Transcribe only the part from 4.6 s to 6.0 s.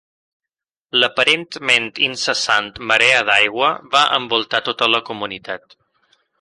tota la comunitat.